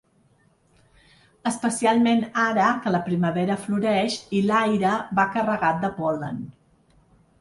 [1.49, 6.45] Especialment ara, que la primavera floreix i l’aire va carregat de pol·len.